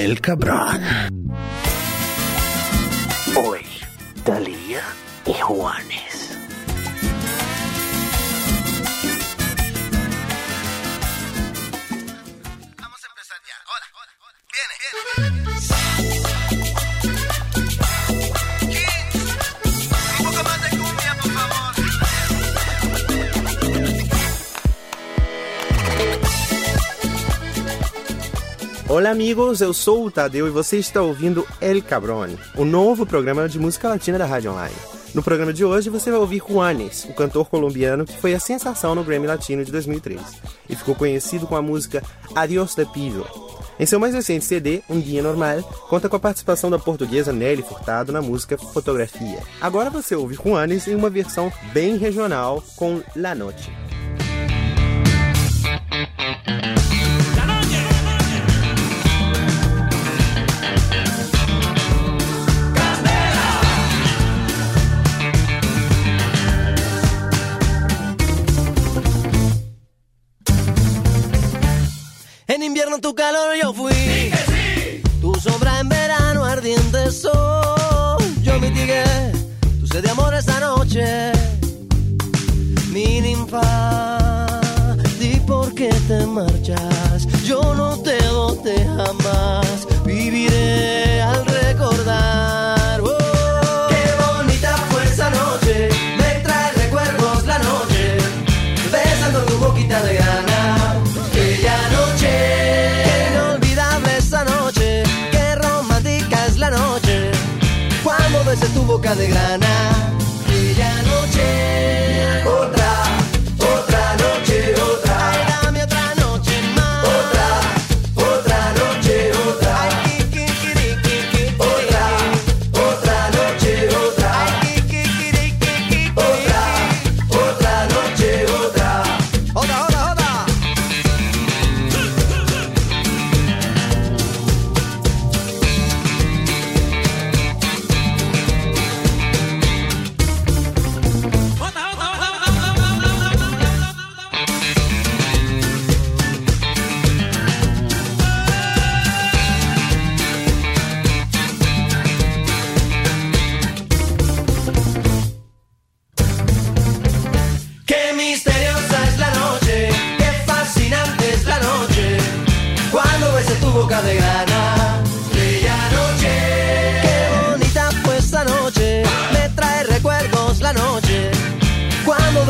[0.00, 0.80] El Cabrón.
[3.36, 3.60] Hoy,
[4.24, 4.80] Talía
[5.26, 6.09] y Juanes.
[28.90, 33.48] Olá, amigos, eu sou o Tadeu e você está ouvindo El Cabrón, o novo programa
[33.48, 34.74] de música latina da Rádio Online.
[35.14, 38.92] No programa de hoje você vai ouvir Juanes, o cantor colombiano que foi a sensação
[38.96, 40.20] no Grammy Latino de 2003
[40.68, 42.02] e ficou conhecido com a música
[42.34, 43.24] Adiós te pido.
[43.78, 47.62] Em seu mais recente CD, Um Dia Normal, conta com a participação da portuguesa Nelly
[47.62, 49.38] Furtado na música Fotografia.
[49.60, 53.70] Agora você ouve Juanes em uma versão bem regional com La Noche.
[86.30, 87.26] Marchas.
[87.44, 89.86] Yo no te boté jamás.
[90.04, 91.39] Viviré al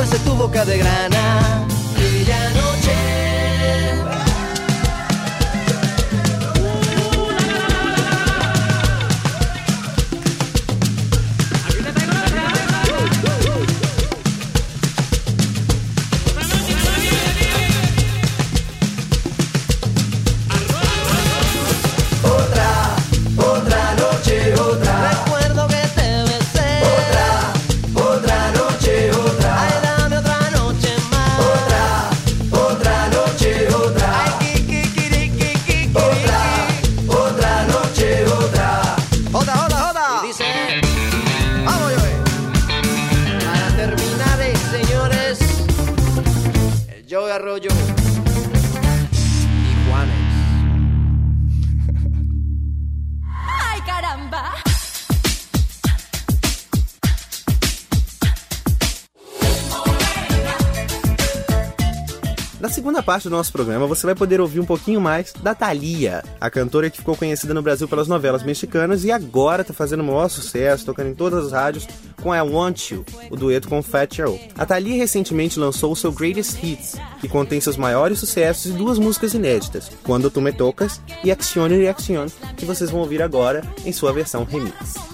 [0.00, 1.66] Besé tu boca de grana,
[39.32, 39.59] Hold on.
[62.60, 66.22] Na segunda parte do nosso programa, você vai poder ouvir um pouquinho mais da Thalia,
[66.38, 70.04] a cantora que ficou conhecida no Brasil pelas novelas mexicanas e agora tá fazendo o
[70.04, 71.88] maior sucesso, tocando em todas as rádios
[72.22, 74.38] com I Want You, o dueto com Fat Joe.
[74.58, 78.98] A Thalia recentemente lançou o seu Greatest Hits, que contém seus maiores sucessos e duas
[78.98, 82.26] músicas inéditas, Quando Tu Me Tocas e Acción y Reacción,
[82.58, 85.09] que vocês vão ouvir agora em sua versão remix.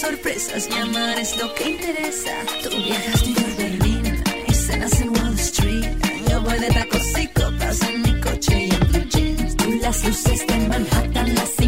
[0.00, 0.68] sorpresas.
[0.70, 2.32] Mi amar es lo que interesa.
[2.62, 5.88] Tú viajas New York, Berlín, y cenas en Wall Street.
[6.28, 9.56] Yo voy de tacos y copas en mi coche y en blue jeans.
[9.56, 11.59] Tú las luces de Manhattan las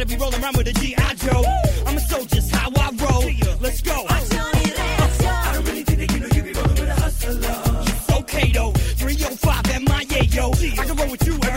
[0.00, 1.14] gotta be rolling around with a G.I.
[1.14, 1.44] Joe.
[1.86, 3.58] I'm a soldier, how I roll.
[3.60, 4.06] Let's go.
[4.08, 7.82] I uh, I don't really think that you know you be rolling with a hustler.
[7.82, 8.72] It's okay though.
[8.72, 10.52] 305 at my yo.
[10.52, 11.49] I can roll with you.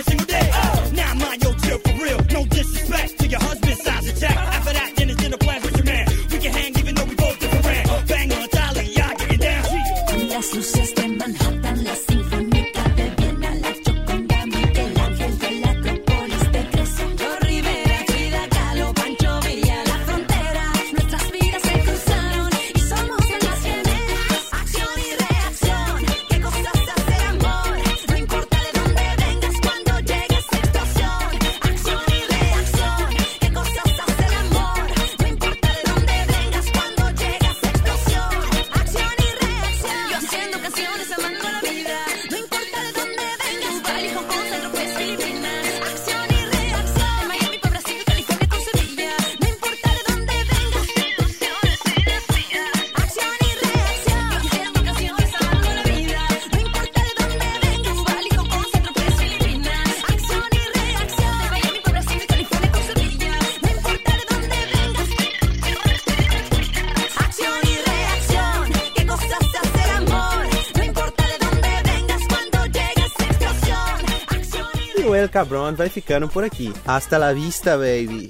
[74.96, 76.72] E o El Cabron vai ficando por aqui.
[76.86, 78.30] Hasta la vista, baby!